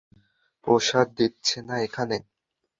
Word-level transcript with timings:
প্রসাদ 0.63 1.07
দিচ্ছে 1.17 1.57
না 1.67 1.75
এইখানে। 1.77 2.17